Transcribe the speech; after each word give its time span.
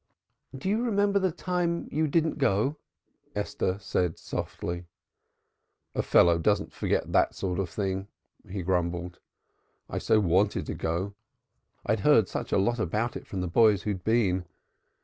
"Do 0.57 0.67
you 0.67 0.81
remember 0.83 1.19
the 1.19 1.31
time 1.31 1.87
you 1.91 2.07
didn't 2.07 2.39
go?" 2.39 2.77
Esther 3.35 3.77
said 3.77 4.17
softly. 4.17 4.85
"A 5.93 6.01
fellow 6.01 6.39
doesn't 6.39 6.73
forget 6.73 7.11
that 7.11 7.35
sort 7.35 7.59
of 7.59 7.69
thing," 7.69 8.07
he 8.49 8.63
grumbled. 8.63 9.19
"I 9.87 9.99
so 9.99 10.19
wanted 10.19 10.65
to 10.65 10.73
go 10.73 11.13
I 11.85 11.91
had 11.91 11.99
heard 11.99 12.27
such 12.27 12.51
a 12.51 12.57
lot 12.57 12.79
about 12.79 13.15
it 13.15 13.27
from 13.27 13.41
the 13.41 13.47
boys 13.47 13.83
who 13.83 13.91
had 13.91 14.03
been. 14.03 14.45